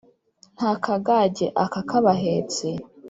nta 0.55 0.71
kagage 0.83 1.45
aka 1.63 1.81
k' 1.89 1.95
abahetsi 1.99 2.67